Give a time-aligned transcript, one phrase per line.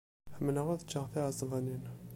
[0.35, 1.83] Ḥemmleɣ ad ččeɣ tiɛesbanin.